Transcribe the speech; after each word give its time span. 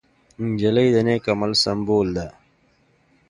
نجلۍ 0.49 0.87
د 0.95 0.97
نېک 1.07 1.25
عمل 1.33 1.51
سمبول 1.63 2.07
ده. 2.17 2.27